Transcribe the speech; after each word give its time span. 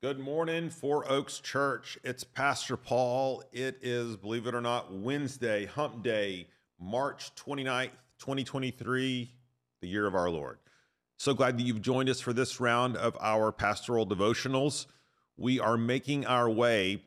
Good 0.00 0.20
morning, 0.20 0.70
Four 0.70 1.10
Oaks 1.10 1.40
Church. 1.40 1.98
It's 2.04 2.22
Pastor 2.22 2.76
Paul. 2.76 3.42
It 3.50 3.80
is, 3.82 4.16
believe 4.16 4.46
it 4.46 4.54
or 4.54 4.60
not, 4.60 4.94
Wednesday, 4.94 5.66
Hump 5.66 6.04
Day, 6.04 6.46
March 6.78 7.34
29th, 7.34 7.90
2023, 8.20 9.28
the 9.80 9.88
year 9.88 10.06
of 10.06 10.14
our 10.14 10.30
Lord. 10.30 10.58
So 11.16 11.34
glad 11.34 11.58
that 11.58 11.64
you've 11.64 11.82
joined 11.82 12.08
us 12.08 12.20
for 12.20 12.32
this 12.32 12.60
round 12.60 12.96
of 12.96 13.16
our 13.20 13.50
pastoral 13.50 14.06
devotionals. 14.06 14.86
We 15.36 15.58
are 15.58 15.76
making 15.76 16.26
our 16.26 16.48
way 16.48 17.02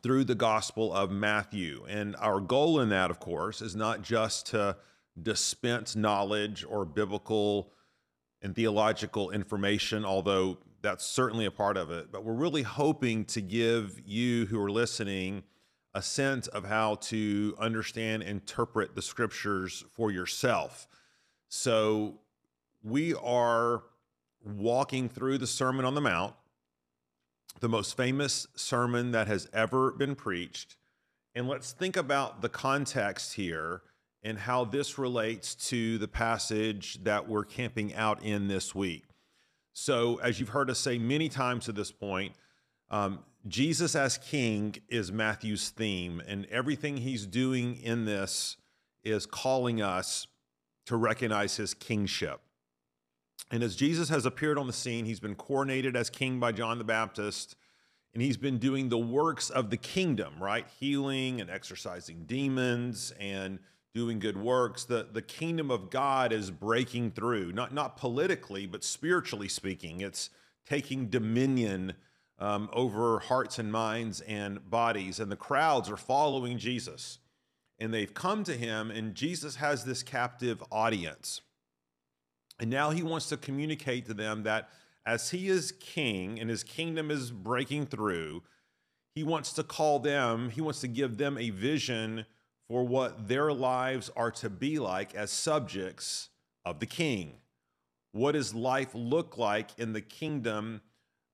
through 0.00 0.26
the 0.26 0.36
Gospel 0.36 0.94
of 0.94 1.10
Matthew. 1.10 1.84
And 1.88 2.14
our 2.20 2.40
goal 2.40 2.78
in 2.78 2.90
that, 2.90 3.10
of 3.10 3.18
course, 3.18 3.62
is 3.62 3.74
not 3.74 4.02
just 4.02 4.46
to 4.50 4.76
dispense 5.20 5.96
knowledge 5.96 6.64
or 6.64 6.84
biblical 6.84 7.72
and 8.40 8.54
theological 8.54 9.30
information, 9.32 10.04
although 10.04 10.58
that's 10.82 11.04
certainly 11.04 11.44
a 11.44 11.50
part 11.50 11.76
of 11.76 11.90
it. 11.90 12.12
But 12.12 12.24
we're 12.24 12.34
really 12.34 12.62
hoping 12.62 13.24
to 13.26 13.40
give 13.40 14.00
you 14.04 14.46
who 14.46 14.62
are 14.62 14.70
listening 14.70 15.42
a 15.94 16.02
sense 16.02 16.46
of 16.48 16.64
how 16.64 16.96
to 16.96 17.56
understand, 17.58 18.22
interpret 18.22 18.94
the 18.94 19.02
scriptures 19.02 19.84
for 19.94 20.10
yourself. 20.10 20.86
So 21.48 22.20
we 22.82 23.14
are 23.14 23.82
walking 24.44 25.08
through 25.08 25.38
the 25.38 25.46
Sermon 25.46 25.84
on 25.84 25.94
the 25.94 26.00
Mount, 26.00 26.34
the 27.60 27.68
most 27.68 27.96
famous 27.96 28.46
sermon 28.54 29.12
that 29.12 29.26
has 29.26 29.48
ever 29.52 29.92
been 29.92 30.14
preached. 30.14 30.76
And 31.34 31.48
let's 31.48 31.72
think 31.72 31.96
about 31.96 32.42
the 32.42 32.48
context 32.48 33.34
here 33.34 33.82
and 34.22 34.38
how 34.38 34.64
this 34.64 34.98
relates 34.98 35.54
to 35.54 35.98
the 35.98 36.08
passage 36.08 37.02
that 37.04 37.28
we're 37.28 37.44
camping 37.44 37.94
out 37.94 38.22
in 38.22 38.48
this 38.48 38.74
week. 38.74 39.04
So, 39.80 40.16
as 40.16 40.40
you've 40.40 40.48
heard 40.48 40.70
us 40.70 40.80
say 40.80 40.98
many 40.98 41.28
times 41.28 41.66
to 41.66 41.72
this 41.72 41.92
point, 41.92 42.34
um, 42.90 43.20
Jesus 43.46 43.94
as 43.94 44.18
King 44.18 44.74
is 44.88 45.12
Matthew's 45.12 45.70
theme, 45.70 46.20
and 46.26 46.46
everything 46.46 46.96
he's 46.96 47.24
doing 47.26 47.80
in 47.80 48.04
this 48.04 48.56
is 49.04 49.24
calling 49.24 49.80
us 49.80 50.26
to 50.86 50.96
recognize 50.96 51.56
his 51.56 51.74
kingship. 51.74 52.40
And 53.52 53.62
as 53.62 53.76
Jesus 53.76 54.08
has 54.08 54.26
appeared 54.26 54.58
on 54.58 54.66
the 54.66 54.72
scene, 54.72 55.04
he's 55.04 55.20
been 55.20 55.36
coronated 55.36 55.94
as 55.94 56.10
king 56.10 56.40
by 56.40 56.50
John 56.50 56.78
the 56.78 56.84
Baptist, 56.84 57.54
and 58.12 58.20
he's 58.20 58.36
been 58.36 58.58
doing 58.58 58.88
the 58.88 58.98
works 58.98 59.48
of 59.48 59.70
the 59.70 59.76
kingdom, 59.76 60.42
right? 60.42 60.66
Healing 60.80 61.40
and 61.40 61.48
exorcising 61.48 62.24
demons 62.26 63.12
and 63.20 63.60
doing 63.98 64.20
good 64.20 64.40
works. 64.40 64.84
The, 64.84 65.08
the 65.12 65.22
kingdom 65.22 65.72
of 65.72 65.90
God 65.90 66.32
is 66.32 66.52
breaking 66.52 67.10
through, 67.10 67.50
not, 67.50 67.74
not 67.74 67.96
politically, 67.96 68.64
but 68.64 68.84
spiritually 68.84 69.48
speaking. 69.48 70.02
It's 70.02 70.30
taking 70.66 71.08
dominion 71.08 71.94
um, 72.38 72.70
over 72.72 73.18
hearts 73.18 73.58
and 73.58 73.72
minds 73.72 74.20
and 74.20 74.70
bodies. 74.70 75.18
And 75.18 75.32
the 75.32 75.36
crowds 75.36 75.90
are 75.90 75.96
following 75.96 76.58
Jesus. 76.58 77.18
And 77.80 77.92
they've 77.92 78.14
come 78.14 78.44
to 78.44 78.52
him, 78.52 78.92
and 78.92 79.16
Jesus 79.16 79.56
has 79.56 79.84
this 79.84 80.04
captive 80.04 80.62
audience. 80.70 81.40
And 82.60 82.70
now 82.70 82.90
he 82.90 83.02
wants 83.02 83.28
to 83.30 83.36
communicate 83.36 84.06
to 84.06 84.14
them 84.14 84.44
that 84.44 84.68
as 85.04 85.30
he 85.30 85.48
is 85.48 85.72
king 85.72 86.38
and 86.38 86.48
his 86.48 86.62
kingdom 86.62 87.10
is 87.10 87.32
breaking 87.32 87.86
through, 87.86 88.44
he 89.12 89.24
wants 89.24 89.52
to 89.54 89.64
call 89.64 89.98
them, 89.98 90.50
he 90.50 90.60
wants 90.60 90.80
to 90.82 90.88
give 90.88 91.18
them 91.18 91.36
a 91.36 91.50
vision 91.50 92.26
for 92.68 92.84
what 92.84 93.28
their 93.28 93.52
lives 93.52 94.10
are 94.14 94.30
to 94.30 94.50
be 94.50 94.78
like 94.78 95.14
as 95.14 95.30
subjects 95.30 96.28
of 96.64 96.80
the 96.80 96.86
king. 96.86 97.32
What 98.12 98.32
does 98.32 98.54
life 98.54 98.90
look 98.94 99.38
like 99.38 99.70
in 99.78 99.94
the 99.94 100.00
kingdom 100.00 100.82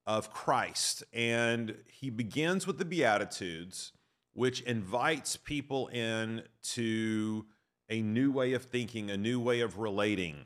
of 0.05 0.31
Christ? 0.31 1.03
And 1.13 1.75
he 1.91 2.09
begins 2.09 2.65
with 2.65 2.77
the 2.77 2.85
Beatitudes, 2.85 3.91
which 4.33 4.61
invites 4.61 5.35
people 5.35 5.87
in 5.87 6.43
to 6.63 7.45
a 7.89 8.01
new 8.01 8.31
way 8.31 8.53
of 8.53 8.63
thinking, 8.63 9.09
a 9.09 9.17
new 9.17 9.39
way 9.39 9.59
of 9.59 9.77
relating. 9.77 10.45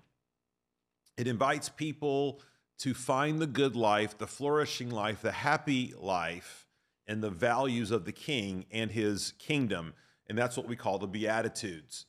It 1.17 1.27
invites 1.27 1.69
people 1.69 2.41
to 2.79 2.93
find 2.93 3.39
the 3.39 3.47
good 3.47 3.75
life, 3.75 4.17
the 4.17 4.27
flourishing 4.27 4.89
life, 4.89 5.21
the 5.21 5.31
happy 5.31 5.93
life, 5.97 6.67
and 7.07 7.21
the 7.21 7.29
values 7.29 7.91
of 7.91 8.05
the 8.05 8.11
king 8.11 8.65
and 8.71 8.91
his 8.91 9.33
kingdom 9.37 9.93
and 10.29 10.37
that's 10.37 10.55
what 10.55 10.67
we 10.67 10.75
call 10.75 10.99
the 10.99 11.07
Beatitudes. 11.07 12.05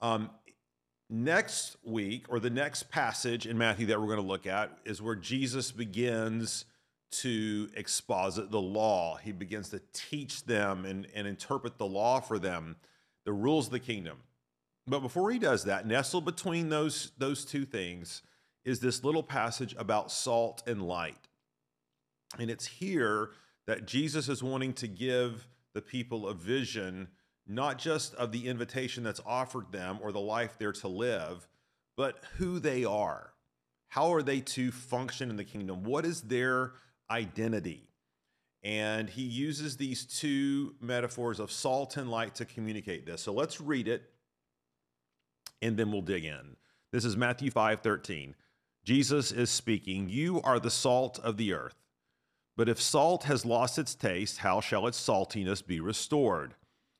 Um, 0.00 0.30
next 1.10 1.76
week, 1.84 2.26
or 2.28 2.40
the 2.40 2.50
next 2.50 2.90
passage 2.90 3.46
in 3.46 3.58
Matthew 3.58 3.86
that 3.86 4.00
we're 4.00 4.06
going 4.06 4.20
to 4.20 4.26
look 4.26 4.46
at, 4.46 4.78
is 4.84 5.00
where 5.00 5.14
Jesus 5.14 5.70
begins 5.70 6.64
to 7.10 7.68
exposit 7.76 8.50
the 8.50 8.60
law. 8.60 9.16
He 9.16 9.30
begins 9.30 9.68
to 9.68 9.80
teach 9.92 10.44
them 10.44 10.84
and, 10.84 11.06
and 11.14 11.28
interpret 11.28 11.78
the 11.78 11.86
law 11.86 12.20
for 12.20 12.38
them, 12.38 12.76
the 13.24 13.32
rules 13.32 13.66
of 13.66 13.72
the 13.72 13.80
kingdom. 13.80 14.18
But 14.86 15.00
before 15.00 15.30
he 15.30 15.38
does 15.38 15.64
that, 15.64 15.86
nestled 15.86 16.24
between 16.24 16.70
those, 16.70 17.12
those 17.18 17.44
two 17.44 17.64
things 17.64 18.22
is 18.64 18.80
this 18.80 19.04
little 19.04 19.22
passage 19.22 19.74
about 19.78 20.10
salt 20.10 20.62
and 20.66 20.82
light. 20.82 21.28
And 22.38 22.50
it's 22.50 22.66
here 22.66 23.30
that 23.66 23.86
Jesus 23.86 24.28
is 24.28 24.42
wanting 24.42 24.72
to 24.74 24.88
give 24.88 25.46
the 25.74 25.82
people 25.82 26.26
a 26.28 26.34
vision 26.34 27.08
not 27.46 27.78
just 27.78 28.14
of 28.14 28.32
the 28.32 28.48
invitation 28.48 29.02
that's 29.02 29.20
offered 29.26 29.70
them 29.72 29.98
or 30.02 30.12
the 30.12 30.20
life 30.20 30.56
they're 30.58 30.72
to 30.72 30.88
live, 30.88 31.46
but 31.96 32.18
who 32.38 32.58
they 32.58 32.84
are. 32.84 33.32
How 33.88 34.12
are 34.12 34.22
they 34.22 34.40
to 34.40 34.72
function 34.72 35.30
in 35.30 35.36
the 35.36 35.44
kingdom? 35.44 35.84
What 35.84 36.04
is 36.04 36.22
their 36.22 36.72
identity? 37.10 37.88
And 38.62 39.10
he 39.10 39.22
uses 39.22 39.76
these 39.76 40.06
two 40.06 40.74
metaphors 40.80 41.38
of 41.38 41.52
salt 41.52 41.96
and 41.96 42.10
light 42.10 42.34
to 42.36 42.44
communicate 42.44 43.04
this. 43.04 43.22
So 43.22 43.32
let's 43.32 43.60
read 43.60 43.88
it 43.88 44.10
and 45.60 45.76
then 45.76 45.92
we'll 45.92 46.02
dig 46.02 46.24
in. 46.24 46.56
This 46.92 47.04
is 47.04 47.16
Matthew 47.16 47.50
5 47.50 47.80
13. 47.80 48.34
Jesus 48.84 49.32
is 49.32 49.50
speaking, 49.50 50.08
You 50.08 50.40
are 50.42 50.58
the 50.58 50.70
salt 50.70 51.18
of 51.20 51.36
the 51.36 51.52
earth. 51.52 51.76
But 52.56 52.68
if 52.68 52.80
salt 52.80 53.24
has 53.24 53.44
lost 53.44 53.78
its 53.78 53.94
taste, 53.94 54.38
how 54.38 54.60
shall 54.60 54.86
its 54.86 55.00
saltiness 55.00 55.66
be 55.66 55.80
restored? 55.80 56.54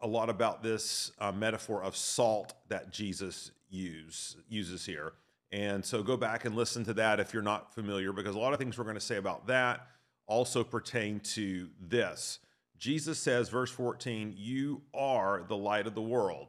a 0.00 0.06
lot 0.06 0.28
about 0.28 0.62
this 0.62 1.12
uh, 1.18 1.32
metaphor 1.32 1.82
of 1.82 1.96
salt 1.96 2.54
that 2.68 2.90
Jesus 2.90 3.50
use, 3.68 4.36
uses 4.48 4.84
here. 4.84 5.14
And 5.52 5.84
so 5.84 6.02
go 6.02 6.16
back 6.16 6.44
and 6.44 6.54
listen 6.54 6.84
to 6.84 6.94
that 6.94 7.20
if 7.20 7.32
you're 7.32 7.42
not 7.42 7.74
familiar, 7.74 8.12
because 8.12 8.34
a 8.34 8.38
lot 8.38 8.52
of 8.52 8.58
things 8.58 8.76
we're 8.76 8.84
going 8.84 8.94
to 8.94 9.00
say 9.00 9.16
about 9.16 9.46
that 9.46 9.86
also 10.26 10.64
pertain 10.64 11.20
to 11.20 11.68
this. 11.80 12.40
Jesus 12.78 13.18
says, 13.18 13.48
verse 13.48 13.70
14, 13.70 14.34
You 14.36 14.82
are 14.92 15.44
the 15.48 15.56
light 15.56 15.86
of 15.86 15.94
the 15.94 16.02
world. 16.02 16.48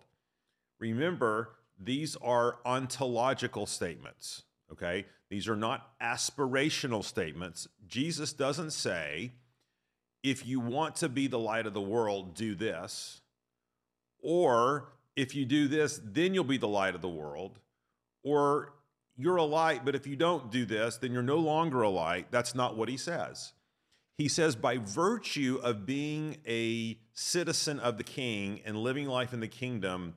Remember, 0.79 1.51
these 1.79 2.15
are 2.17 2.57
ontological 2.65 3.65
statements, 3.65 4.43
okay? 4.71 5.05
These 5.29 5.47
are 5.47 5.55
not 5.55 5.91
aspirational 6.01 7.03
statements. 7.03 7.67
Jesus 7.87 8.33
doesn't 8.33 8.71
say, 8.71 9.31
If 10.23 10.45
you 10.45 10.59
want 10.59 10.97
to 10.97 11.09
be 11.09 11.27
the 11.27 11.39
light 11.39 11.67
of 11.67 11.73
the 11.73 11.81
world, 11.81 12.33
do 12.35 12.55
this. 12.55 13.21
Or 14.21 14.93
if 15.15 15.35
you 15.35 15.45
do 15.45 15.67
this, 15.67 15.99
then 16.03 16.33
you'll 16.33 16.43
be 16.43 16.57
the 16.57 16.67
light 16.67 16.95
of 16.95 17.01
the 17.01 17.09
world. 17.09 17.59
Or 18.23 18.73
you're 19.15 19.37
a 19.37 19.43
light, 19.43 19.83
but 19.83 19.95
if 19.95 20.05
you 20.05 20.15
don't 20.15 20.51
do 20.51 20.65
this, 20.65 20.97
then 20.97 21.11
you're 21.11 21.23
no 21.23 21.37
longer 21.37 21.81
a 21.81 21.89
light. 21.89 22.27
That's 22.31 22.53
not 22.53 22.77
what 22.77 22.89
he 22.89 22.97
says. 22.97 23.53
He 24.17 24.27
says, 24.27 24.55
by 24.55 24.77
virtue 24.77 25.59
of 25.63 25.85
being 25.85 26.37
a 26.47 26.97
citizen 27.13 27.79
of 27.79 27.97
the 27.97 28.03
king 28.03 28.61
and 28.65 28.77
living 28.77 29.07
life 29.07 29.33
in 29.33 29.39
the 29.39 29.47
kingdom, 29.47 30.15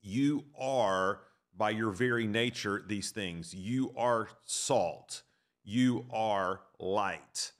you 0.00 0.44
are, 0.58 1.20
by 1.56 1.70
your 1.70 1.90
very 1.90 2.26
nature, 2.26 2.82
these 2.86 3.10
things. 3.10 3.54
You 3.54 3.92
are 3.96 4.28
salt, 4.44 5.22
you 5.64 6.06
are 6.12 6.60
light. 6.78 7.52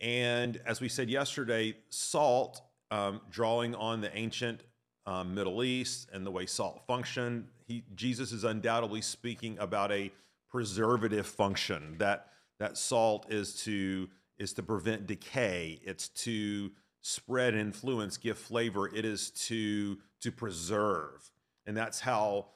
And 0.00 0.60
as 0.66 0.80
we 0.80 0.88
said 0.88 1.10
yesterday, 1.10 1.76
salt 1.88 2.60
um, 2.94 3.20
drawing 3.28 3.74
on 3.74 4.00
the 4.00 4.16
ancient 4.16 4.62
um, 5.04 5.34
Middle 5.34 5.64
East 5.64 6.08
and 6.12 6.24
the 6.24 6.30
way 6.30 6.46
salt 6.46 6.82
functioned. 6.86 7.48
He, 7.66 7.82
Jesus 7.94 8.30
is 8.30 8.44
undoubtedly 8.44 9.00
speaking 9.00 9.58
about 9.58 9.90
a 9.90 10.12
preservative 10.48 11.26
function 11.26 11.96
that 11.98 12.28
That 12.60 12.78
salt 12.78 13.26
is 13.30 13.62
to 13.64 14.08
is 14.38 14.52
to 14.54 14.62
prevent 14.62 15.06
decay. 15.06 15.80
It's 15.82 16.08
to 16.24 16.70
spread 17.00 17.54
influence, 17.54 18.16
give 18.16 18.38
flavor. 18.38 18.86
It 18.86 19.04
is 19.04 19.30
to 19.48 19.98
to 20.20 20.30
preserve. 20.30 21.32
And 21.66 21.76
that's 21.76 22.00
how 22.00 22.46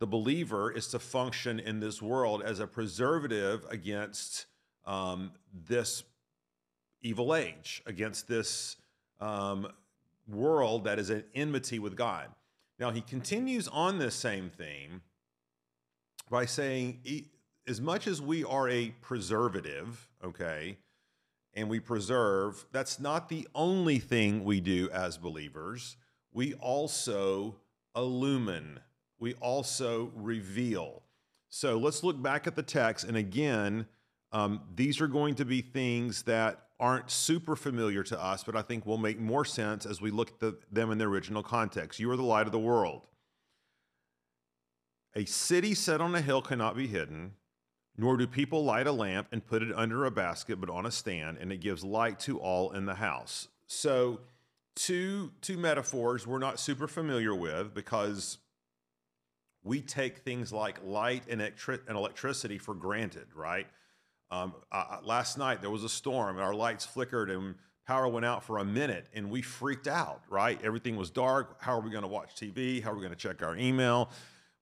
the 0.00 0.06
believer 0.06 0.72
is 0.72 0.88
to 0.88 0.98
function 0.98 1.60
in 1.60 1.80
this 1.80 2.02
world 2.02 2.42
as 2.42 2.58
a 2.60 2.66
preservative 2.66 3.64
against 3.70 4.46
um, 4.84 5.32
this 5.52 6.02
evil 7.00 7.34
age, 7.34 7.82
against 7.86 8.26
this 8.26 8.76
um, 9.20 9.68
world 10.28 10.84
that 10.84 10.98
is 10.98 11.10
an 11.10 11.24
enmity 11.34 11.78
with 11.78 11.96
God. 11.96 12.28
Now, 12.78 12.90
he 12.90 13.00
continues 13.00 13.68
on 13.68 13.98
this 13.98 14.14
same 14.14 14.50
theme 14.50 15.02
by 16.28 16.44
saying, 16.46 17.00
as 17.66 17.80
much 17.80 18.06
as 18.06 18.20
we 18.20 18.44
are 18.44 18.68
a 18.68 18.90
preservative, 19.00 20.08
okay, 20.24 20.76
and 21.54 21.70
we 21.70 21.80
preserve, 21.80 22.66
that's 22.72 23.00
not 23.00 23.28
the 23.28 23.48
only 23.54 23.98
thing 23.98 24.44
we 24.44 24.60
do 24.60 24.90
as 24.92 25.16
believers. 25.16 25.96
We 26.32 26.52
also 26.54 27.56
illumine, 27.94 28.80
we 29.18 29.32
also 29.34 30.12
reveal. 30.14 31.02
So 31.48 31.78
let's 31.78 32.04
look 32.04 32.20
back 32.20 32.46
at 32.46 32.56
the 32.56 32.62
text. 32.62 33.06
And 33.06 33.16
again, 33.16 33.86
um, 34.32 34.60
these 34.74 35.00
are 35.00 35.08
going 35.08 35.34
to 35.36 35.44
be 35.44 35.62
things 35.62 36.22
that 36.24 36.66
aren't 36.78 37.10
super 37.10 37.56
familiar 37.56 38.02
to 38.02 38.22
us, 38.22 38.44
but 38.44 38.54
I 38.54 38.62
think 38.62 38.84
will 38.84 38.98
make 38.98 39.18
more 39.18 39.44
sense 39.44 39.86
as 39.86 40.00
we 40.00 40.10
look 40.10 40.30
at 40.30 40.40
the, 40.40 40.58
them 40.70 40.90
in 40.90 40.98
their 40.98 41.08
original 41.08 41.42
context. 41.42 41.98
You 41.98 42.10
are 42.10 42.16
the 42.16 42.22
light 42.22 42.46
of 42.46 42.52
the 42.52 42.58
world. 42.58 43.06
A 45.14 45.24
city 45.24 45.74
set 45.74 46.00
on 46.02 46.14
a 46.14 46.20
hill 46.20 46.42
cannot 46.42 46.76
be 46.76 46.86
hidden, 46.86 47.32
nor 47.96 48.18
do 48.18 48.26
people 48.26 48.62
light 48.62 48.86
a 48.86 48.92
lamp 48.92 49.28
and 49.32 49.46
put 49.46 49.62
it 49.62 49.72
under 49.74 50.04
a 50.04 50.10
basket, 50.10 50.60
but 50.60 50.68
on 50.68 50.84
a 50.84 50.90
stand, 50.90 51.38
and 51.38 51.50
it 51.50 51.60
gives 51.60 51.82
light 51.82 52.20
to 52.20 52.38
all 52.38 52.72
in 52.72 52.84
the 52.84 52.96
house. 52.96 53.48
So, 53.66 54.20
two, 54.74 55.32
two 55.40 55.56
metaphors 55.56 56.26
we're 56.26 56.38
not 56.38 56.60
super 56.60 56.86
familiar 56.86 57.34
with 57.34 57.72
because 57.72 58.36
we 59.64 59.80
take 59.80 60.18
things 60.18 60.52
like 60.52 60.78
light 60.84 61.24
and, 61.30 61.40
and 61.40 61.96
electricity 61.96 62.58
for 62.58 62.74
granted, 62.74 63.26
right? 63.34 63.66
Um, 64.30 64.54
uh, 64.72 64.98
last 65.04 65.38
night 65.38 65.60
there 65.60 65.70
was 65.70 65.84
a 65.84 65.88
storm, 65.88 66.36
and 66.36 66.44
our 66.44 66.54
lights 66.54 66.84
flickered, 66.84 67.30
and 67.30 67.54
power 67.86 68.08
went 68.08 68.26
out 68.26 68.42
for 68.42 68.58
a 68.58 68.64
minute, 68.64 69.08
and 69.14 69.30
we 69.30 69.42
freaked 69.42 69.86
out. 69.86 70.22
Right? 70.28 70.60
Everything 70.62 70.96
was 70.96 71.10
dark. 71.10 71.56
How 71.60 71.76
are 71.76 71.80
we 71.80 71.90
going 71.90 72.02
to 72.02 72.08
watch 72.08 72.34
TV? 72.34 72.82
How 72.82 72.92
are 72.92 72.94
we 72.94 73.00
going 73.00 73.12
to 73.12 73.18
check 73.18 73.42
our 73.42 73.56
email? 73.56 74.10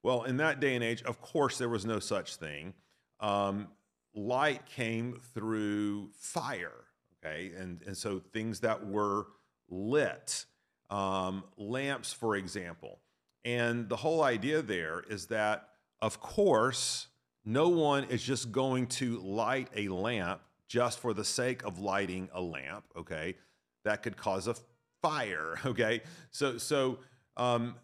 Well, 0.02 0.24
in 0.24 0.36
that 0.36 0.60
day 0.60 0.74
and 0.74 0.84
age, 0.84 1.02
of 1.04 1.20
course, 1.20 1.56
there 1.56 1.68
was 1.68 1.86
no 1.86 1.98
such 1.98 2.36
thing. 2.36 2.74
Um, 3.20 3.68
light 4.14 4.66
came 4.66 5.20
through 5.32 6.10
fire. 6.18 6.84
Okay, 7.24 7.52
and 7.56 7.80
and 7.86 7.96
so 7.96 8.20
things 8.32 8.60
that 8.60 8.86
were 8.86 9.28
lit, 9.70 10.44
um, 10.90 11.42
lamps, 11.56 12.12
for 12.12 12.36
example, 12.36 12.98
and 13.46 13.88
the 13.88 13.96
whole 13.96 14.22
idea 14.22 14.60
there 14.60 15.02
is 15.08 15.26
that, 15.26 15.68
of 16.02 16.20
course 16.20 17.08
no 17.44 17.68
one 17.68 18.04
is 18.04 18.22
just 18.22 18.52
going 18.52 18.86
to 18.86 19.18
light 19.20 19.68
a 19.76 19.88
lamp 19.88 20.40
just 20.66 20.98
for 20.98 21.12
the 21.12 21.24
sake 21.24 21.62
of 21.64 21.78
lighting 21.78 22.28
a 22.32 22.40
lamp, 22.40 22.84
okay? 22.96 23.36
That 23.84 24.02
could 24.02 24.16
cause 24.16 24.48
a 24.48 24.56
fire, 25.02 25.58
okay? 25.66 26.02
So, 26.30 26.58
so, 26.58 26.98
um, 27.36 27.76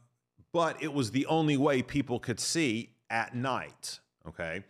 but 0.52 0.82
it 0.82 0.92
was 0.92 1.10
the 1.10 1.26
only 1.26 1.56
way 1.56 1.82
people 1.82 2.18
could 2.18 2.40
see 2.40 2.90
at 3.10 3.34
night, 3.34 4.00
okay? 4.26 4.64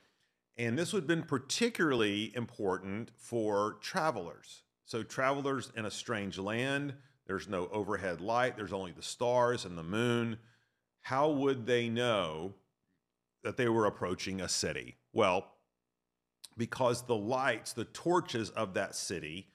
And 0.59 0.77
this 0.77 0.93
would 0.93 1.05
have 1.05 1.09
been 1.09 1.23
particularly 1.23 2.33
important 2.35 3.11
for 3.17 3.77
travelers. 3.81 4.65
So, 4.85 5.03
travelers 5.03 5.71
in 5.77 5.87
a 5.87 5.91
strange 5.91 6.37
land, 6.37 6.95
there's 7.27 7.49
no 7.49 7.69
overhead 7.73 8.21
light, 8.21 8.57
there's 8.57 8.73
only 8.73 8.93
the 8.93 9.03
stars 9.03 9.65
and 9.65 9.79
the 9.79 9.85
moon. 9.85 10.39
How 11.03 11.31
would 11.31 11.65
they 11.65 11.89
know 11.89 12.55
that 13.43 13.57
they 13.57 13.69
were 13.69 13.87
approaching 13.87 14.41
a 14.41 14.49
city? 14.49 14.97
Well, 15.13 15.47
because 16.57 17.03
the 17.03 17.17
lights, 17.17 17.73
the 17.73 17.85
torches 17.87 18.51
of 18.51 18.75
that 18.75 18.95
city 18.95 19.49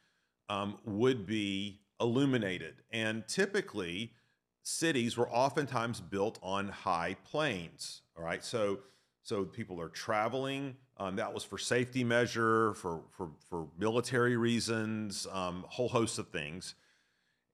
um, 0.49 0.77
would 0.85 1.25
be 1.25 1.81
illuminated. 1.99 2.75
And 2.91 3.27
typically, 3.27 4.13
cities 4.63 5.17
were 5.17 5.29
oftentimes 5.29 6.01
built 6.01 6.39
on 6.41 6.69
high 6.69 7.15
plains. 7.23 8.01
All 8.17 8.23
right. 8.23 8.43
So, 8.43 8.79
so 9.21 9.45
people 9.45 9.79
are 9.79 9.89
traveling. 9.89 10.75
Um, 10.97 11.17
that 11.17 11.33
was 11.33 11.43
for 11.43 11.57
safety 11.57 12.03
measure, 12.03 12.73
for, 12.75 13.01
for, 13.11 13.31
for 13.49 13.67
military 13.77 14.38
reasons, 14.38 15.27
um, 15.31 15.65
whole 15.67 15.89
host 15.89 16.17
of 16.19 16.29
things. 16.29 16.75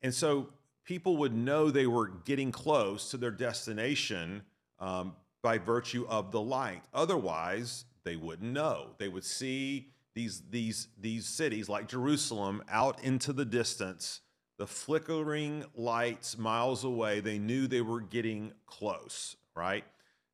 And 0.01 0.13
so 0.13 0.49
people 0.85 1.17
would 1.17 1.33
know 1.35 1.71
they 1.71 1.87
were 1.87 2.09
getting 2.25 2.51
close 2.51 3.09
to 3.11 3.17
their 3.17 3.31
destination 3.31 4.43
um, 4.79 5.15
by 5.41 5.57
virtue 5.57 6.05
of 6.07 6.31
the 6.31 6.41
light. 6.41 6.83
Otherwise, 6.93 7.85
they 8.03 8.15
wouldn't 8.15 8.51
know. 8.51 8.91
They 8.97 9.07
would 9.07 9.25
see 9.25 9.89
these 10.13 10.41
these 10.49 10.87
these 10.99 11.25
cities 11.25 11.69
like 11.69 11.87
Jerusalem 11.87 12.63
out 12.69 13.03
into 13.03 13.33
the 13.33 13.45
distance, 13.45 14.21
the 14.57 14.67
flickering 14.67 15.65
lights 15.75 16.37
miles 16.37 16.83
away. 16.83 17.19
They 17.19 17.39
knew 17.39 17.67
they 17.67 17.81
were 17.81 18.01
getting 18.01 18.53
close, 18.65 19.35
right? 19.55 19.83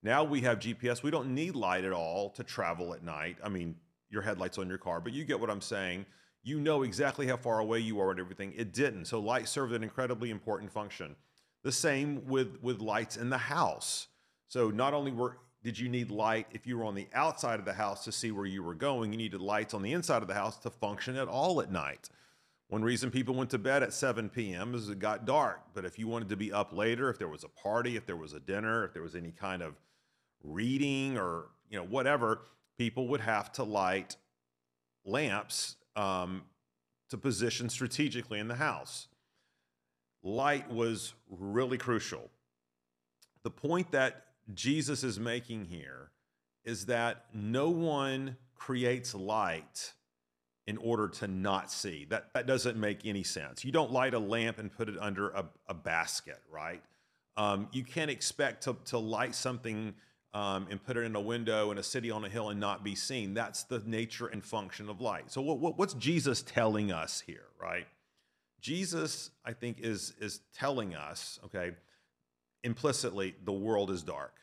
Now 0.03 0.23
we 0.23 0.41
have 0.41 0.59
GPS. 0.59 1.03
We 1.03 1.11
don't 1.11 1.33
need 1.33 1.55
light 1.55 1.83
at 1.83 1.93
all 1.93 2.29
to 2.31 2.43
travel 2.43 2.93
at 2.93 3.03
night. 3.03 3.37
I 3.43 3.49
mean, 3.49 3.75
your 4.09 4.21
headlights 4.21 4.57
on 4.57 4.69
your 4.69 4.77
car, 4.77 4.99
but 4.99 5.13
you 5.13 5.25
get 5.25 5.39
what 5.39 5.49
I'm 5.49 5.61
saying. 5.61 6.05
You 6.43 6.59
know 6.59 6.83
exactly 6.83 7.27
how 7.27 7.35
far 7.35 7.59
away 7.59 7.79
you 7.79 7.99
are 7.99 8.11
and 8.11 8.19
everything. 8.19 8.53
It 8.55 8.71
didn't. 8.71 9.05
So 9.05 9.19
light 9.19 9.49
served 9.49 9.73
an 9.73 9.83
incredibly 9.83 10.29
important 10.29 10.71
function. 10.71 11.15
The 11.63 11.71
same 11.71 12.25
with 12.25 12.61
with 12.61 12.79
lights 12.79 13.17
in 13.17 13.29
the 13.29 13.37
house. 13.37 14.07
So 14.47 14.69
not 14.69 14.93
only 14.93 15.11
were 15.11 15.37
did 15.63 15.77
you 15.77 15.89
need 15.89 16.11
light 16.11 16.47
if 16.51 16.65
you 16.65 16.77
were 16.77 16.85
on 16.85 16.95
the 16.95 17.07
outside 17.13 17.59
of 17.59 17.65
the 17.65 17.73
house 17.73 18.03
to 18.05 18.11
see 18.11 18.31
where 18.31 18.45
you 18.45 18.63
were 18.63 18.75
going, 18.75 19.11
you 19.11 19.17
needed 19.17 19.41
lights 19.41 19.73
on 19.73 19.81
the 19.81 19.91
inside 19.91 20.21
of 20.21 20.27
the 20.27 20.33
house 20.33 20.57
to 20.59 20.69
function 20.69 21.15
at 21.17 21.27
all 21.27 21.59
at 21.61 21.71
night. 21.71 22.09
One 22.69 22.83
reason 22.83 23.11
people 23.11 23.33
went 23.33 23.49
to 23.51 23.57
bed 23.57 23.81
at 23.81 23.93
7 23.93 24.29
p.m. 24.29 24.75
is 24.75 24.89
it 24.89 24.99
got 24.99 25.25
dark. 25.25 25.61
But 25.73 25.85
if 25.85 25.97
you 25.97 26.07
wanted 26.07 26.29
to 26.29 26.35
be 26.35 26.51
up 26.51 26.73
later, 26.73 27.09
if 27.09 27.17
there 27.17 27.29
was 27.29 27.43
a 27.43 27.49
party, 27.49 27.95
if 27.95 28.05
there 28.05 28.17
was 28.17 28.33
a 28.33 28.39
dinner, 28.39 28.83
if 28.83 28.93
there 28.93 29.01
was 29.01 29.15
any 29.15 29.31
kind 29.31 29.61
of 29.61 29.75
reading 30.43 31.17
or 31.17 31.45
you 31.69 31.77
know 31.77 31.85
whatever, 31.85 32.41
people 32.77 33.07
would 33.07 33.21
have 33.21 33.51
to 33.53 33.63
light 33.63 34.15
lamps 35.05 35.77
um, 35.95 36.43
to 37.09 37.17
position 37.17 37.69
strategically 37.69 38.39
in 38.39 38.47
the 38.47 38.55
house. 38.55 39.07
Light 40.23 40.69
was 40.69 41.13
really 41.29 41.77
crucial. 41.77 42.29
The 43.43 43.51
point 43.51 43.91
that 43.91 44.26
Jesus 44.53 45.03
is 45.03 45.19
making 45.19 45.65
here 45.65 46.11
is 46.63 46.85
that 46.87 47.25
no 47.33 47.69
one 47.69 48.37
creates 48.55 49.13
light 49.13 49.93
in 50.65 50.77
order 50.77 51.07
to 51.07 51.27
not 51.27 51.71
see. 51.71 52.05
That, 52.09 52.33
that 52.33 52.45
doesn't 52.45 52.77
make 52.77 53.05
any 53.05 53.23
sense. 53.23 53.63
You 53.63 53.71
don't 53.71 53.91
light 53.91 54.13
a 54.13 54.19
lamp 54.19 54.59
and 54.59 54.71
put 54.71 54.89
it 54.89 54.95
under 54.99 55.29
a, 55.29 55.45
a 55.67 55.73
basket, 55.73 56.41
right? 56.51 56.83
Um, 57.37 57.69
you 57.71 57.83
can't 57.83 58.11
expect 58.11 58.63
to, 58.63 58.75
to 58.85 58.97
light 58.97 59.33
something 59.33 59.93
um, 60.33 60.67
and 60.69 60.83
put 60.83 60.97
it 60.97 61.01
in 61.01 61.15
a 61.15 61.21
window 61.21 61.71
in 61.71 61.77
a 61.77 61.83
city 61.83 62.11
on 62.11 62.25
a 62.25 62.29
hill 62.29 62.49
and 62.49 62.59
not 62.59 62.83
be 62.83 62.95
seen. 62.95 63.33
That's 63.33 63.63
the 63.63 63.81
nature 63.85 64.27
and 64.27 64.43
function 64.43 64.89
of 64.89 64.99
light. 64.99 65.31
So, 65.31 65.41
what, 65.41 65.59
what, 65.59 65.77
what's 65.77 65.93
Jesus 65.93 66.41
telling 66.41 66.91
us 66.91 67.21
here, 67.21 67.45
right? 67.61 67.87
Jesus, 68.59 69.29
I 69.45 69.53
think, 69.53 69.79
is, 69.79 70.13
is 70.19 70.41
telling 70.53 70.95
us, 70.95 71.39
okay, 71.45 71.71
implicitly, 72.67 73.33
the 73.45 73.53
world 73.53 73.89
is 73.89 74.03
dark. 74.03 74.35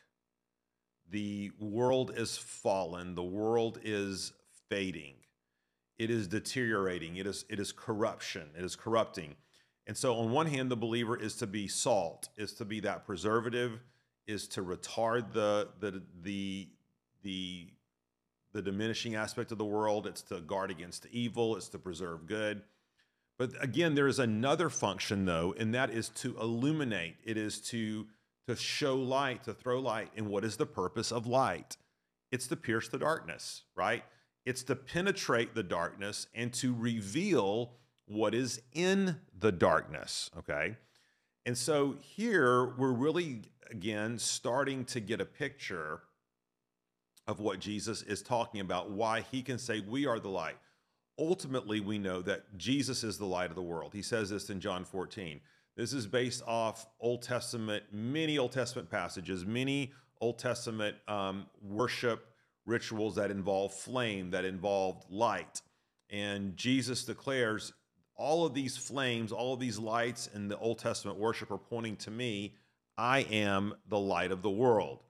The 1.11 1.51
world 1.59 2.11
is 2.17 2.35
fallen. 2.35 3.15
The 3.15 3.23
world 3.23 3.79
is 3.83 4.33
fading. 4.67 5.13
It 5.97 6.09
is 6.09 6.27
deteriorating. 6.27 7.15
It 7.17 7.27
is, 7.27 7.45
it 7.47 7.59
is 7.59 7.71
corruption. 7.71 8.49
It 8.57 8.65
is 8.65 8.75
corrupting. 8.75 9.35
And 9.87 9.95
so, 9.95 10.15
on 10.15 10.31
one 10.31 10.47
hand, 10.47 10.71
the 10.71 10.75
believer 10.75 11.15
is 11.15 11.35
to 11.37 11.47
be 11.47 11.67
salt, 11.67 12.29
is 12.35 12.53
to 12.53 12.65
be 12.65 12.79
that 12.81 13.05
preservative, 13.05 13.79
is 14.25 14.47
to 14.49 14.63
retard 14.63 15.31
the, 15.31 15.69
the, 15.79 16.01
the, 16.23 16.67
the, 17.21 17.67
the 18.53 18.61
diminishing 18.63 19.13
aspect 19.13 19.51
of 19.51 19.59
the 19.59 19.65
world. 19.65 20.07
It's 20.07 20.23
to 20.23 20.41
guard 20.41 20.71
against 20.71 21.05
evil. 21.11 21.55
It's 21.55 21.69
to 21.69 21.77
preserve 21.77 22.25
good. 22.25 22.63
But 23.37 23.51
again, 23.61 23.95
there 23.95 24.07
is 24.07 24.19
another 24.19 24.69
function, 24.69 25.25
though, 25.25 25.53
and 25.57 25.75
that 25.75 25.91
is 25.91 26.09
to 26.09 26.35
illuminate. 26.39 27.17
It 27.23 27.37
is 27.37 27.59
to 27.69 28.07
to 28.47 28.55
show 28.55 28.95
light, 28.95 29.43
to 29.43 29.53
throw 29.53 29.79
light. 29.79 30.09
And 30.15 30.27
what 30.27 30.43
is 30.43 30.57
the 30.57 30.65
purpose 30.65 31.11
of 31.11 31.27
light? 31.27 31.77
It's 32.31 32.47
to 32.47 32.55
pierce 32.55 32.87
the 32.87 32.97
darkness, 32.97 33.63
right? 33.75 34.03
It's 34.45 34.63
to 34.63 34.75
penetrate 34.75 35.55
the 35.55 35.63
darkness 35.63 36.27
and 36.35 36.53
to 36.55 36.73
reveal 36.73 37.73
what 38.07 38.35
is 38.35 38.61
in 38.73 39.17
the 39.37 39.51
darkness, 39.51 40.29
okay? 40.37 40.77
And 41.45 41.57
so 41.57 41.95
here 41.99 42.73
we're 42.77 42.91
really, 42.91 43.41
again, 43.71 44.19
starting 44.19 44.85
to 44.85 44.99
get 44.99 45.21
a 45.21 45.25
picture 45.25 46.01
of 47.27 47.39
what 47.39 47.59
Jesus 47.59 48.03
is 48.03 48.21
talking 48.21 48.61
about, 48.61 48.91
why 48.91 49.21
he 49.31 49.41
can 49.41 49.57
say 49.57 49.79
we 49.79 50.05
are 50.05 50.19
the 50.19 50.29
light. 50.29 50.57
Ultimately, 51.17 51.79
we 51.79 51.97
know 51.97 52.21
that 52.21 52.57
Jesus 52.57 53.03
is 53.03 53.17
the 53.17 53.25
light 53.25 53.49
of 53.49 53.55
the 53.55 53.63
world. 53.63 53.93
He 53.93 54.01
says 54.01 54.29
this 54.29 54.49
in 54.49 54.59
John 54.59 54.83
14. 54.83 55.39
This 55.75 55.91
is 55.91 56.07
based 56.07 56.41
off 56.47 56.87
Old 56.99 57.21
Testament, 57.21 57.83
many 57.91 58.37
Old 58.37 58.53
Testament 58.53 58.89
passages, 58.89 59.45
many 59.45 59.91
Old 60.21 60.39
Testament 60.39 60.95
um, 61.07 61.47
worship 61.61 62.27
rituals 62.65 63.15
that 63.15 63.29
involve 63.29 63.73
flame, 63.73 64.31
that 64.31 64.45
involved 64.45 65.05
light. 65.09 65.61
And 66.09 66.55
Jesus 66.55 67.03
declares 67.03 67.73
all 68.15 68.45
of 68.45 68.53
these 68.53 68.77
flames, 68.77 69.31
all 69.31 69.53
of 69.53 69.59
these 69.59 69.77
lights 69.77 70.29
in 70.33 70.47
the 70.47 70.57
Old 70.57 70.79
Testament 70.79 71.17
worship 71.17 71.51
are 71.51 71.57
pointing 71.57 71.97
to 71.97 72.11
me. 72.11 72.55
I 72.97 73.19
am 73.29 73.73
the 73.89 73.99
light 73.99 74.31
of 74.31 74.41
the 74.41 74.49
world. 74.49 75.03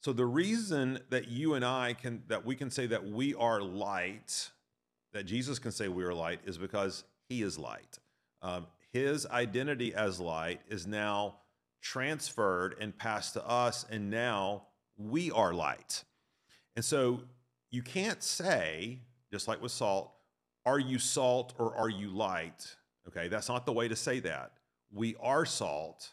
So 0.00 0.12
the 0.12 0.26
reason 0.26 1.00
that 1.10 1.28
you 1.28 1.54
and 1.54 1.64
I 1.64 1.94
can 1.94 2.22
that 2.28 2.44
we 2.44 2.56
can 2.56 2.70
say 2.70 2.86
that 2.86 3.08
we 3.08 3.34
are 3.34 3.60
light, 3.60 4.50
that 5.12 5.24
Jesus 5.24 5.58
can 5.58 5.72
say 5.72 5.88
we 5.88 6.04
are 6.04 6.14
light, 6.14 6.40
is 6.44 6.58
because 6.58 7.04
He 7.28 7.42
is 7.42 7.58
light. 7.58 7.98
Um, 8.42 8.66
his 8.96 9.26
identity 9.26 9.94
as 9.94 10.18
light 10.18 10.62
is 10.68 10.86
now 10.86 11.36
transferred 11.82 12.74
and 12.80 12.96
passed 12.96 13.34
to 13.34 13.46
us, 13.46 13.84
and 13.90 14.10
now 14.10 14.62
we 14.96 15.30
are 15.30 15.52
light. 15.52 16.02
And 16.74 16.84
so 16.84 17.20
you 17.70 17.82
can't 17.82 18.22
say, 18.22 19.00
just 19.30 19.48
like 19.48 19.60
with 19.60 19.72
salt, 19.72 20.14
are 20.64 20.78
you 20.78 20.98
salt 20.98 21.52
or 21.58 21.76
are 21.76 21.90
you 21.90 22.08
light? 22.08 22.74
Okay, 23.06 23.28
that's 23.28 23.50
not 23.50 23.66
the 23.66 23.72
way 23.72 23.86
to 23.86 23.94
say 23.94 24.18
that. 24.20 24.52
We 24.90 25.14
are 25.20 25.44
salt, 25.44 26.12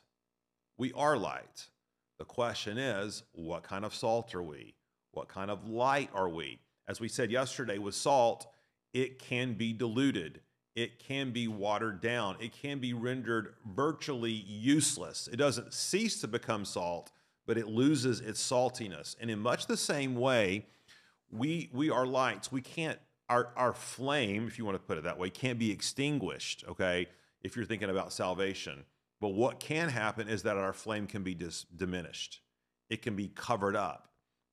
we 0.77 0.91
are 0.93 1.17
light. 1.17 1.67
The 2.19 2.25
question 2.25 2.77
is, 2.77 3.23
what 3.31 3.63
kind 3.63 3.85
of 3.85 3.95
salt 3.95 4.35
are 4.35 4.43
we? 4.43 4.75
What 5.11 5.29
kind 5.29 5.49
of 5.49 5.69
light 5.69 6.09
are 6.13 6.29
we? 6.29 6.59
As 6.87 6.99
we 6.99 7.07
said 7.07 7.31
yesterday 7.31 7.77
with 7.77 7.95
salt, 7.95 8.45
it 8.93 9.19
can 9.19 9.53
be 9.53 9.71
diluted, 9.71 10.41
it 10.75 10.99
can 10.99 11.31
be 11.31 11.47
watered 11.47 12.01
down, 12.01 12.35
it 12.39 12.51
can 12.51 12.79
be 12.79 12.93
rendered 12.93 13.55
virtually 13.75 14.31
useless. 14.31 15.29
It 15.31 15.37
doesn't 15.37 15.73
cease 15.73 16.19
to 16.21 16.27
become 16.27 16.65
salt, 16.65 17.11
but 17.45 17.57
it 17.57 17.67
loses 17.67 18.19
its 18.19 18.41
saltiness. 18.41 19.15
And 19.19 19.29
in 19.29 19.39
much 19.39 19.67
the 19.67 19.77
same 19.77 20.15
way, 20.15 20.65
we 21.31 21.69
we 21.73 21.89
are 21.89 22.05
lights. 22.05 22.51
We 22.51 22.61
can't 22.61 22.99
our 23.29 23.49
our 23.55 23.73
flame, 23.73 24.47
if 24.47 24.57
you 24.57 24.65
want 24.65 24.75
to 24.75 24.83
put 24.83 24.97
it 24.97 25.03
that 25.03 25.17
way, 25.17 25.29
can't 25.29 25.59
be 25.59 25.71
extinguished, 25.71 26.63
okay? 26.67 27.07
If 27.41 27.55
you're 27.55 27.65
thinking 27.65 27.89
about 27.89 28.13
salvation. 28.13 28.85
But 29.19 29.29
what 29.29 29.59
can 29.59 29.89
happen 29.89 30.27
is 30.27 30.43
that 30.43 30.57
our 30.57 30.73
flame 30.73 31.07
can 31.07 31.23
be 31.23 31.37
diminished. 31.75 32.41
It 32.89 33.01
can 33.01 33.15
be 33.15 33.29
covered 33.29 33.75
up. 33.75 34.09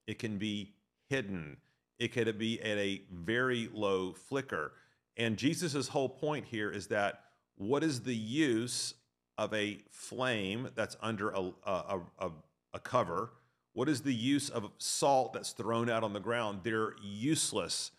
It 0.06 0.18
can 0.18 0.38
be 0.38 0.74
hidden. 1.08 1.56
It 1.98 2.12
could 2.12 2.38
be 2.38 2.60
at 2.62 2.78
a 2.78 3.02
very 3.12 3.68
low 3.72 4.12
flicker. 4.12 4.72
And 5.20 5.36
Jesus' 5.36 5.86
whole 5.86 6.08
point 6.08 6.46
here 6.46 6.70
is 6.70 6.86
that 6.86 7.24
what 7.56 7.84
is 7.84 8.00
the 8.00 8.16
use 8.16 8.94
of 9.36 9.52
a 9.52 9.82
flame 9.90 10.70
that's 10.74 10.96
under 11.02 11.28
a, 11.28 11.52
a, 11.66 12.00
a, 12.18 12.30
a 12.72 12.78
cover? 12.80 13.32
What 13.74 13.90
is 13.90 14.00
the 14.00 14.14
use 14.14 14.48
of 14.48 14.70
salt 14.78 15.34
that's 15.34 15.52
thrown 15.52 15.90
out 15.90 16.02
on 16.02 16.14
the 16.14 16.20
ground? 16.20 16.60
They're 16.64 16.94
useless. 17.02 17.90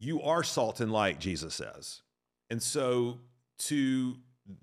You 0.00 0.20
are 0.22 0.42
salt 0.42 0.80
and 0.80 0.90
light, 0.90 1.20
Jesus 1.20 1.54
says. 1.54 2.02
And 2.50 2.60
so 2.60 3.20
to 3.58 4.16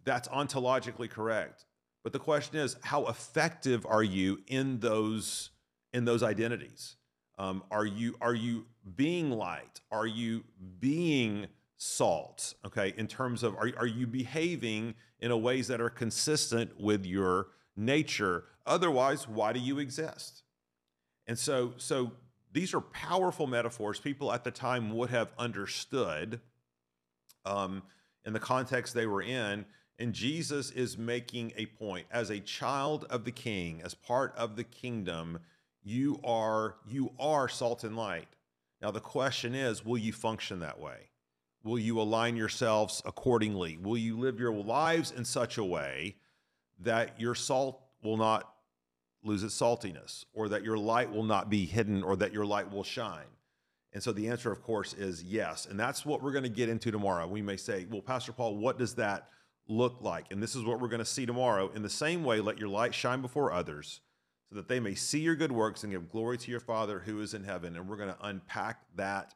that's 0.04 0.28
ontologically 0.28 1.10
correct. 1.10 1.64
But 2.04 2.12
the 2.12 2.20
question 2.20 2.58
is, 2.58 2.76
how 2.84 3.06
effective 3.06 3.86
are 3.86 4.04
you 4.04 4.42
in 4.48 4.82
those 4.82 5.52
in 5.94 6.04
those 6.04 6.22
identities? 6.22 6.98
Um, 7.38 7.64
are 7.70 7.86
you 7.86 8.16
are 8.22 8.34
you 8.34 8.66
being 8.96 9.32
light? 9.32 9.82
Are 9.92 10.08
you 10.08 10.44
being 10.80 11.48
salt? 11.78 12.56
Okay, 12.66 12.94
in 12.98 13.08
terms 13.08 13.44
of 13.44 13.56
are 13.56 13.72
are 13.78 13.88
you 13.88 14.08
behaving 14.08 14.96
in 15.20 15.32
a 15.32 15.38
ways 15.38 15.68
that 15.68 15.82
are 15.82 15.90
consistent 15.90 16.80
with 16.80 17.06
your 17.06 17.48
nature? 17.76 18.46
Otherwise, 18.66 19.28
why 19.28 19.54
do 19.54 19.60
you 19.60 19.80
exist? 19.80 20.44
And 21.28 21.38
so 21.38 21.74
so 21.78 22.12
these 22.52 22.74
are 22.74 22.82
powerful 22.82 23.46
metaphors 23.46 24.00
people 24.00 24.32
at 24.32 24.44
the 24.44 24.52
time 24.52 24.96
would 24.96 25.10
have 25.10 25.30
understood 25.38 26.40
um, 27.46 27.84
in 28.26 28.34
the 28.34 28.40
context 28.40 28.94
they 28.94 29.06
were 29.06 29.22
in. 29.22 29.66
And 30.00 30.14
Jesus 30.14 30.70
is 30.72 30.98
making 30.98 31.54
a 31.56 31.66
point 31.66 32.06
as 32.12 32.30
a 32.30 32.40
child 32.40 33.06
of 33.10 33.26
the 33.26 33.32
king, 33.32 33.82
as 33.84 33.96
part 33.96 34.36
of 34.36 34.56
the 34.56 34.64
kingdom, 34.64 35.40
you 35.88 36.20
are 36.24 36.76
you 36.88 37.12
are 37.20 37.48
salt 37.48 37.84
and 37.84 37.96
light. 37.96 38.28
Now 38.82 38.92
the 38.92 39.00
question 39.00 39.56
is, 39.56 39.86
will 39.86 39.98
you 39.98 40.14
function 40.14 40.60
that 40.60 40.80
way? 40.80 41.10
Will 41.64 41.80
you 41.80 42.00
align 42.00 42.36
yourselves 42.36 43.02
accordingly? 43.06 43.78
Will 43.78 43.98
you 43.98 44.18
live 44.18 44.40
your 44.40 44.54
lives 44.54 45.12
in 45.12 45.26
such 45.26 45.58
a 45.58 45.64
way 45.64 46.16
that 46.80 47.20
your 47.20 47.36
salt 47.36 47.82
will 48.04 48.18
not 48.18 48.54
lose 49.24 49.44
its 49.44 49.60
saltiness, 49.60 50.26
or 50.34 50.48
that 50.50 50.64
your 50.64 50.78
light 50.78 51.12
will 51.12 51.24
not 51.24 51.50
be 51.50 51.66
hidden, 51.66 52.04
or 52.04 52.16
that 52.16 52.32
your 52.32 52.46
light 52.46 52.72
will 52.72 52.84
shine? 52.84 53.26
And 53.94 54.04
so 54.04 54.12
the 54.12 54.28
answer, 54.28 54.52
of 54.52 54.62
course, 54.62 54.94
is 54.94 55.24
yes. 55.24 55.66
And 55.66 55.80
that's 55.80 56.06
what 56.06 56.22
we're 56.22 56.32
going 56.32 56.44
to 56.44 56.50
get 56.50 56.70
into 56.70 56.92
tomorrow. 56.92 57.28
We 57.28 57.42
may 57.42 57.58
say, 57.58 57.88
well, 57.90 58.02
Pastor 58.02 58.32
Paul, 58.32 58.58
what 58.58 58.78
does 58.78 58.94
that 58.96 59.30
look 59.68 60.02
like? 60.02 60.26
And 60.32 60.42
this 60.42 60.56
is 60.56 60.64
what 60.64 60.80
we're 60.80 60.88
going 60.88 61.00
to 61.00 61.06
see 61.06 61.26
tomorrow. 61.26 61.72
In 61.74 61.82
the 61.82 61.90
same 61.90 62.24
way, 62.24 62.40
let 62.40 62.60
your 62.60 62.70
light 62.70 62.94
shine 62.94 63.22
before 63.22 63.52
others 63.52 64.02
so 64.50 64.56
that 64.56 64.68
they 64.68 64.80
may 64.80 64.96
see 64.96 65.20
your 65.20 65.36
good 65.36 65.52
works 65.52 65.84
and 65.84 65.92
give 65.92 66.10
glory 66.10 66.38
to 66.38 66.52
your 66.52 66.60
Father 66.60 67.00
who 67.00 67.22
is 67.22 67.34
in 67.34 67.44
heaven. 67.44 67.76
And 67.76 67.88
we're 67.88 67.98
going 67.98 68.14
to 68.14 68.28
unpack 68.28 68.82
that 68.96 69.34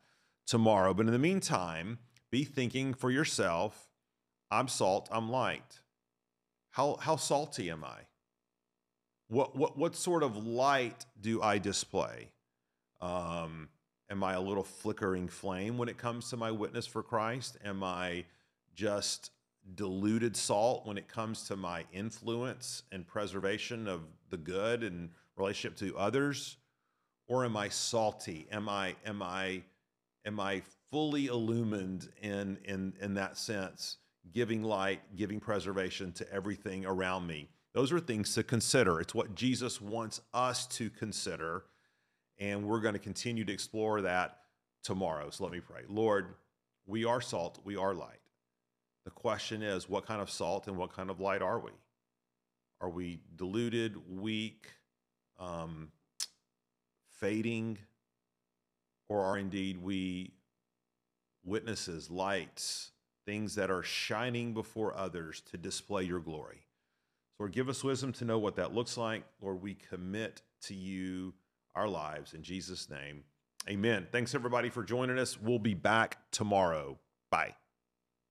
tomorrow. 0.47 0.93
But 0.93 1.07
in 1.07 1.11
the 1.11 1.19
meantime, 1.19 1.99
be 2.29 2.43
thinking 2.43 2.93
for 2.93 3.11
yourself 3.11 3.89
I'm 4.51 4.67
salt, 4.67 5.07
I'm 5.11 5.29
light. 5.31 5.79
How, 6.71 6.97
how 6.99 7.15
salty 7.15 7.69
am 7.69 7.85
I? 7.85 7.99
What, 9.29 9.55
what, 9.55 9.77
what 9.77 9.95
sort 9.95 10.23
of 10.23 10.45
light 10.45 11.05
do 11.21 11.41
I 11.41 11.57
display? 11.57 12.31
Um, 12.99 13.69
am 14.09 14.23
I 14.23 14.33
a 14.33 14.41
little 14.41 14.63
flickering 14.63 15.29
flame 15.29 15.77
when 15.77 15.87
it 15.87 15.97
comes 15.97 16.29
to 16.29 16.37
my 16.37 16.51
witness 16.51 16.85
for 16.85 17.01
Christ? 17.01 17.57
Am 17.63 17.81
I 17.81 18.25
just 18.75 19.31
diluted 19.75 20.35
salt 20.35 20.85
when 20.85 20.97
it 20.97 21.07
comes 21.07 21.43
to 21.43 21.55
my 21.55 21.85
influence 21.91 22.83
and 22.91 23.07
preservation 23.07 23.87
of 23.87 24.01
the 24.29 24.37
good 24.37 24.83
and 24.83 25.09
relationship 25.35 25.77
to 25.77 25.97
others? 25.97 26.57
Or 27.27 27.45
am 27.45 27.55
i 27.55 27.69
salty? 27.69 28.47
Am 28.51 28.67
i 28.67 28.95
am 29.05 29.21
i 29.21 29.63
am 30.25 30.39
i 30.39 30.61
fully 30.89 31.27
illumined 31.27 32.09
in 32.21 32.57
in 32.65 32.93
in 32.99 33.13
that 33.13 33.37
sense 33.37 33.97
giving 34.31 34.63
light 34.63 35.01
giving 35.15 35.39
preservation 35.39 36.11
to 36.13 36.33
everything 36.33 36.85
around 36.85 37.27
me? 37.27 37.49
Those 37.73 37.93
are 37.93 38.01
things 38.01 38.33
to 38.35 38.43
consider. 38.43 38.99
It's 38.99 39.15
what 39.15 39.35
jesus 39.35 39.79
wants 39.79 40.21
us 40.33 40.67
to 40.67 40.89
consider 40.89 41.63
and 42.39 42.65
we're 42.65 42.81
going 42.81 42.93
to 42.93 42.99
continue 42.99 43.45
to 43.45 43.53
explore 43.53 44.01
that 44.01 44.39
tomorrow. 44.83 45.29
So 45.29 45.43
let 45.43 45.53
me 45.53 45.59
pray. 45.59 45.81
Lord 45.87 46.35
we 46.85 47.05
are 47.05 47.21
salt 47.21 47.59
we 47.63 47.77
are 47.77 47.93
light 47.93 48.20
the 49.03 49.11
question 49.11 49.63
is, 49.63 49.89
what 49.89 50.05
kind 50.05 50.21
of 50.21 50.29
salt 50.29 50.67
and 50.67 50.77
what 50.77 50.93
kind 50.93 51.09
of 51.09 51.19
light 51.19 51.41
are 51.41 51.59
we? 51.59 51.71
Are 52.79 52.89
we 52.89 53.19
diluted, 53.35 53.95
weak, 54.09 54.67
um, 55.39 55.91
fading, 57.19 57.77
or 59.07 59.21
are 59.23 59.37
indeed 59.37 59.81
we 59.81 60.31
witnesses, 61.43 62.09
lights, 62.09 62.91
things 63.25 63.55
that 63.55 63.69
are 63.69 63.83
shining 63.83 64.53
before 64.53 64.95
others 64.95 65.41
to 65.51 65.57
display 65.57 66.03
your 66.03 66.19
glory? 66.19 66.65
So, 67.37 67.43
Lord, 67.43 67.53
give 67.53 67.69
us 67.69 67.83
wisdom 67.83 68.13
to 68.13 68.25
know 68.25 68.39
what 68.39 68.55
that 68.55 68.73
looks 68.73 68.97
like. 68.97 69.23
Lord, 69.41 69.61
we 69.61 69.75
commit 69.75 70.41
to 70.63 70.73
you 70.73 71.33
our 71.75 71.87
lives 71.87 72.33
in 72.33 72.43
Jesus' 72.43 72.89
name. 72.89 73.23
Amen. 73.69 74.07
Thanks, 74.11 74.33
everybody, 74.33 74.69
for 74.69 74.83
joining 74.83 75.19
us. 75.19 75.39
We'll 75.39 75.59
be 75.59 75.75
back 75.75 76.17
tomorrow. 76.31 76.97
Bye. 77.29 77.55